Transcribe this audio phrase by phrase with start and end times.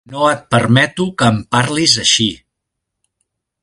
[0.11, 2.29] No et permeto que em parlis així!